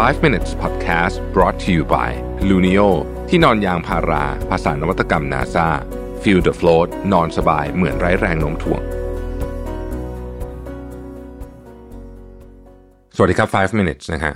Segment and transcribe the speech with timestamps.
[0.00, 2.10] 5 minutes podcast brought to you by
[2.48, 2.88] Luno
[3.28, 5.68] ที่นอนยางพารา ภาษานวัตกรรม NASA
[6.22, 8.82] feel the float นอนสบายเหมือนไร้แรงโน้มถ่วง
[13.16, 14.34] สวัสดีครับ 5 minutes นะฮะ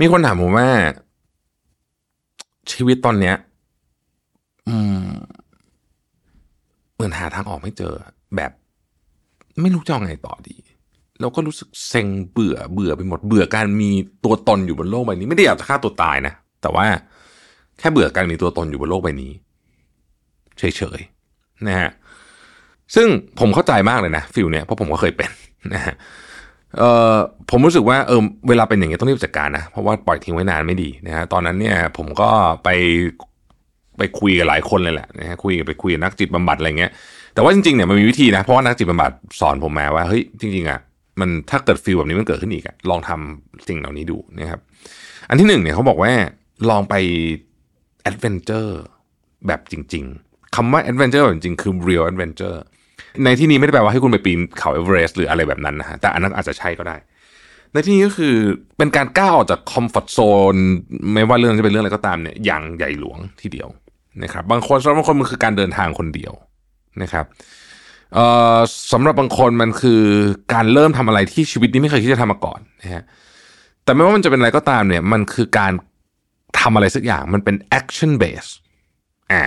[0.00, 0.68] มีคนถามผมว่า
[2.72, 3.36] ชีวิตตอนเนี้ย
[6.94, 7.94] เหมือนหาทางออกไม่เจอ
[8.36, 8.52] แบบ
[9.60, 10.56] ไม่รู้จะเอาไงต่อดี
[11.20, 13.90] แล้วก็รู้สึกเซ็งเบื่อเบื่อไปหมดเบื่อการมี
[14.24, 16.86] ตัวตนอยู่บนโลกใบนี้ ไม่ได้อยากจะฆ่าตัวตายนะ แต่ว่า
[17.78, 19.32] แค่เบื่อการมีตัวตนอยู่บนโลกใบนี้
[20.58, 21.90] เฉยๆนะฮะ
[22.94, 23.08] ซึ่ง
[23.40, 25.30] ผมเข้าใจมากเลยนะฟิลเนี่ยเพราะผมก็เคยเป็น
[25.74, 25.94] นะฮะ
[26.78, 27.16] เอ่อ
[27.50, 32.28] ผมรู้สึกว่าเออเวลาเป็นอย่างนี้ต้องรีบจัดการนะ เพราะว่าปล่อยทิ้งไว้นานไม่ดีนะฮะตอนนั้นเนี่ยผมก็
[32.64, 32.68] ไป
[33.98, 36.90] ไปคุยกับหลายคนเลยแหละนะฮะคุยไปคุยกับนักจิตบำบัดอะไรเงี้ย
[37.34, 40.80] แต่ว่าจริงๆเนี่ยมันมีวิธีนะเพราะว่านักจิตบำบัดสอนผมมาว่าเฮ้ยจริงๆอะ
[41.20, 44.60] มันถ้าเกิด feel แบบนี้มันเกิดขึ้นอีกอะลองทำสิ่งเหล่านี้ดูนะครับ
[45.28, 46.12] อันที่หนึ่งเนี่ยเขาบอกว่า
[46.70, 46.94] ลองไป
[48.02, 48.78] adventure
[49.46, 52.58] แบบจริง ๆ คำว่า adventure แบบจริงคือ real adventure
[53.24, 56.96] ในที่นี้ไม่ได้แปลว่าให้คุณไปปีนเขาเอเวอเรสต์หรืออะไรแบบนั้นนะฮะ แต่อันนั้นอาจจะใช่ก็ได้
[57.72, 58.34] ในที่นี้ก็คือ
[58.78, 60.56] เป็นการก้าวออกจาก comfort zone
[61.12, 63.68] ไม่ว่าเรื่องจะเป็นเรื่องอะไรก็ตามเนี่ยอย่างใหญ่หลวงทีเดียว
[64.22, 66.32] นะครับ บางคนสำหรับบางคนมันคือการเดินทางคนเดียว
[67.02, 67.24] นะครับ
[68.14, 68.58] เอ่อ
[68.92, 70.02] สำหรับบางคนมันคือ
[70.54, 73.04] การเริ่มทำอะไรที่ชีวิตนี้ไม่เคยคิดจะทำมาก่อนนะฮะ
[73.84, 75.72] แต่ไม่ว่ามันจะเป็นอะไรก็ตามเนี่ย มันคือการ
[76.60, 78.50] ทำอะไรสักอย่างมันเป็น action base
[79.32, 79.42] อ่า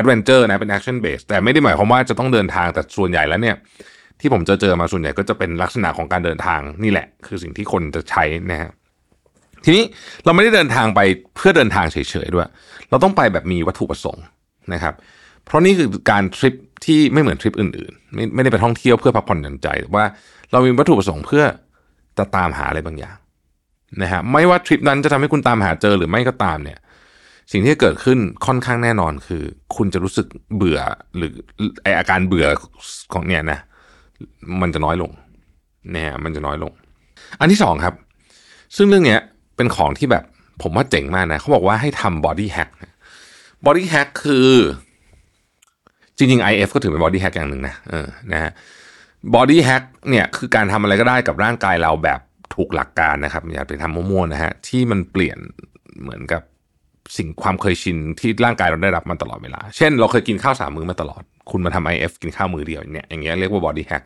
[0.00, 3.56] adventure นะเป็น action base แต่ไม่ได้หมายความว่าจะต้องเดินทางแต่ส่วนใหญ่แล้วเนี่ย
[4.20, 8.70] ที่ผมจะเจอมาส่วนใหญ่ก็จะเป็นลักษณะของการเดินทางนี่แหละ คือสิ่งที่คนจะใช้นะฮะ
[9.64, 9.84] ทีนี้
[10.24, 11.00] เราไม่ได้เดินทางไป
[11.36, 12.48] เพื่อเดินทางเฉยๆด้วย
[12.90, 14.24] เราต้องไปแบบมีวัตถุประสงค์
[14.72, 14.94] นะครับ
[15.44, 20.04] เพราะนี่คือการทริป ที่ไม่เหมือนทริปอื่นๆ ไม่ไม่ได้ไปท่องเที่ยวเพื่อพักผ่อนหย่อนใจว่า
[20.50, 21.44] เรามีวัตถุประสงค์เพื่อ
[22.18, 23.16] จะตามหาอะไรบางอย่าง
[24.02, 26.78] นะฮะไม่ว่าทริปนั้นจะทำให้คุณตามหาเจอหรือไม่ก็ตามเนี่ย
[27.52, 29.42] สิ่งที่เกิดขึ้นค่อนข้างแน่นอนคือ
[29.76, 30.80] คุณจะรู้สึกเบื่อ
[31.16, 31.32] หรือ
[31.82, 32.46] ไออาการเบื่อ
[33.12, 33.58] ของเนี่ยนะ
[34.60, 35.10] มันจะน้อยลง
[35.94, 36.72] นะฮะมันจะน้อยลง
[37.40, 37.94] อันที่สองครับ
[38.76, 39.20] ซึ่งเรื่องเนี้ย
[39.56, 40.24] เป็นของที่แบบ
[40.62, 42.70] ผมว่าเจ๋งมากนะเขาบอกว่าให้ทำ body hack
[43.66, 44.48] body hack คือ
[46.20, 48.52] จริงๆ IF ก็ถือเป็น body hack อย่างหนึ่งนะเออนะฮะ
[49.34, 52.20] body hack เนี่ยคือการทำอะไรก็ได้กับร่างกายเราแบบ
[52.54, 55.38] ถูกหลักการนะครับ อย่าไปทำมั่วๆนะฮะที่มันเปลี่ยน
[56.02, 56.42] เหมือนกับ
[57.16, 64.04] สิ่งความเคยชินที่ร่างกายเราได้รับมาตลอดเวลา เช่น เราเคยกินข้าวสามมื้อมาตลอด คุณมาทำ IF กินข้าวมื้อเดียวเนี่ยอย่างเงี้ยเรียกว่า body hack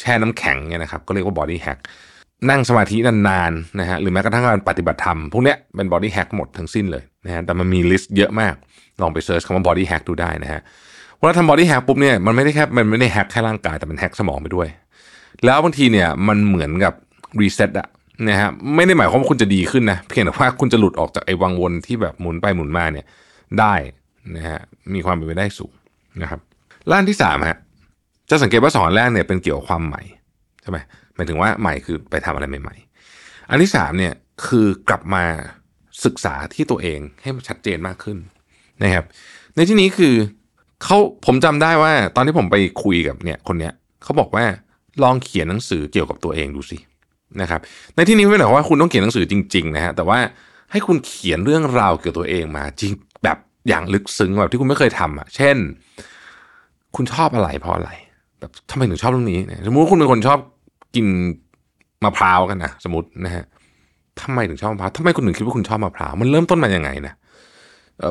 [0.00, 1.78] แช่น้ำแข็งเนี่ยนะครับก็เรียกว่า body hack
[2.50, 8.54] นั่งสมาธินานๆนะฮะหรือแม้กระทั่งการปฏิบัติธรรม พวกเนี้ยเป็น body hack หมดทั้งสิ้นเลยนะฮะแต่มันมี list เยอะมาก
[9.02, 10.60] ลองไป search คำว่า body hack ดูได้นะฮะ
[11.22, 14.68] เวลาทำ body hack ปุ๊บเนี่ยมันไม่ได้แค่มันไม่ได้ hack แค่ร่างกายแต่มัน hack สมองไปด้วย
[15.44, 16.94] แล้วบางทีเนี่ยมันเหมือนกับ
[17.40, 17.88] reset อะ
[18.28, 23.06] นะฮะไม่ได้หมายความว่าคุณจะดีขึ้นนะเพียงแต่ว่าคุณจะหลุดออกจากไอ้วังวนที่แบบหมุนไปหมุนมาเนี่ย
[23.60, 23.74] ได้
[24.36, 24.60] นะฮะ
[24.94, 25.72] มีความเป็นไปได้สูง
[26.22, 26.40] นะครับ
[26.90, 27.58] ล้านที่สามฮะ
[28.30, 30.02] จะสังเกตว่าสองอันแรกเนี่ยเป็นเกี่ยวกับความใหม่
[30.62, 30.78] ใช่ไหม
[31.14, 32.74] หมายถึงว่าใหม่คือไปทำอะไรใหม่
[33.12, 34.12] ๆ อันที่สามเนี่ย
[34.46, 35.24] คือกลับมา
[36.04, 38.18] ศึกษาที่ตัวเองให้มันชัดเจนมากขึ้น
[38.82, 39.04] นะครับ
[39.54, 40.14] ในที่นี้คือ
[40.84, 43.72] เขาผมจำได้ว่า ตอนที่ผมไปคุยกับเนี่ยคนเนี้ย
[44.02, 44.44] เขาบอกว่า
[45.02, 46.78] ลองเขียนหนังสือเกี่ยวกับตัวเองดูสิ
[47.40, 47.60] นะครับ
[47.94, 50.18] ในที่นี้ไม่ได้หมายความว่าคุณต้องเขียนหนังสือจริง ๆ นะฮะแต่ว่า
[50.70, 52.92] ให้คุณเขียนเรื่องราวเกี่ยวกับตัวเองมาจริง
[53.24, 53.38] แบบ
[53.68, 55.56] อย่างลึกซึ้งแบบที่คุณไม่เคยทำอะ เช่น
[56.96, 57.90] คุณชอบอะไรเพราะอะไร
[58.40, 60.38] แบบทำไมถึงชอบเรื่องนี้สมมุติคุณเป็นคนชอบ
[60.94, 61.06] กิน
[62.04, 63.44] มะพร้าวกันนะสมมตินะฮะ
[64.20, 67.14] ทำไมถึงชอบมะพร้าวทำไมคุณถึงคิดว่าคุณชอบมะพร้าวมันเริ่มต้นมาอย่างไงนะ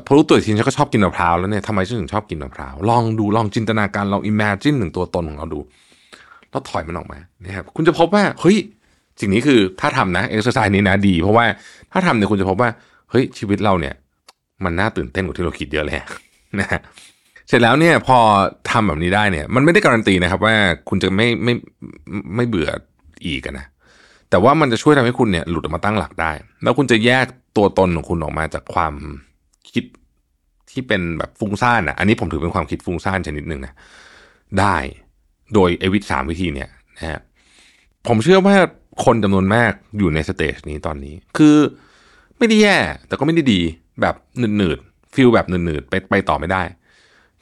[0.06, 5.59] พอรู้ตัวทีฉันก็ชอบกินมะพร้าวแล้วเนี่ยทำไมฉันถึงชอบกินมะพร้าวลองดูลองจินตนาการลอง imagine ถึงตัวตนของเราดู
[6.52, 8.57] แล้วถอยมันออกมานะครับคุณจะพบว่าเฮ้ย
[9.19, 11.46] สิ่งนี้คือถ้าทำนะเอ็กซ์ไซส์นี้นะดี เพราะว่า
[11.91, 12.69] ถ้าทำเนี่ยคุณจะพบว่า
[13.12, 13.94] เฮ้ยชีวิตเราเนี่ย
[14.63, 15.96] มันน่าตื่นเต้นกว่าที่เราคิดเยอะเลย
[16.59, 16.81] นะฮะ
[17.47, 18.18] เสร็จแล้วเนี่ยพอ
[18.69, 20.56] ทำแบบนี้ได้เนี่ย มันไม่ได้การันตีนะครับ ว่า
[20.90, 21.53] คุณจะไม่ไม่
[22.35, 22.69] ไม่เบื่อ
[23.25, 23.66] อีกนะ
[24.29, 26.32] แต่ว่ามันจะช่วยทำให้คุณเนี่ยหลุดออกมาตั้งหลักได้
[26.64, 27.26] แล้วคุณจะแยก
[27.58, 28.94] ตัวตนของคุณออกมาจากความ
[29.73, 29.85] คิด
[30.72, 33.73] ที่เป็นแบบฟุ้งซ่านอะ อันนี้ผมถือเป็นความคิดฟุ้งซ่านชนิดหนึ่งนะ
[34.59, 34.78] ได้
[35.53, 37.20] โดยไอวิธีสามวิธีเนี่ยนะฮะ
[38.08, 38.56] ผมเชื่อว่า
[39.06, 41.58] คนจำนวนมากอยู่ใน stage นี้ตอนนี้ คือ
[42.38, 42.78] ไม่ได้แย่
[43.08, 43.62] แต่ก็ไม่ได้ดี
[44.02, 44.16] แบบ
[44.58, 46.64] หนืดๆ feel แบบหนืดๆไปไปต่อไม่ได้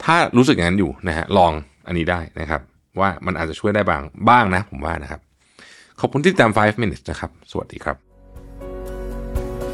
[0.04, 1.52] ถ้ารู้สึกอย่างนั้นอยู่นะฮะลอง
[1.86, 2.60] อันนี้ได้นะครับ
[3.00, 5.20] ว่ามันอาจจะช่วยได้บางบ้างนะผมว่านะครับ
[6.00, 8.09] ขอบคุณที่ติดตาม 5 minutes นะครับ สวัสดีครับ